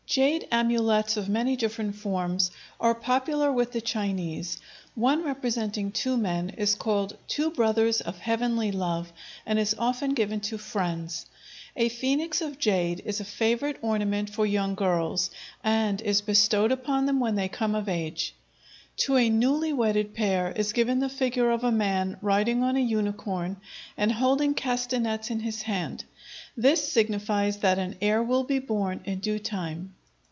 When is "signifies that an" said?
26.91-27.95